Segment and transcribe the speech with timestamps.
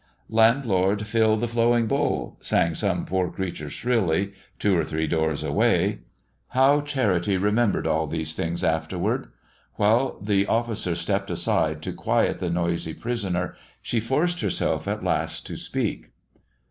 [0.31, 5.99] "Landlord, fill the flowing bowl!" sang some poor creature shrilly, two or three doors away.
[6.57, 9.27] How Charity remembered all these things afterward!
[9.75, 15.45] While the officer stepped aside to quiet the noisy prisoner she forced herself at last
[15.45, 16.09] to speak.